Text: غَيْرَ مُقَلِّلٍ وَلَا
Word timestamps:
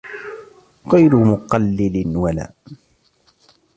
غَيْرَ 0.93 1.15
مُقَلِّلٍ 1.15 2.07
وَلَا 2.17 2.51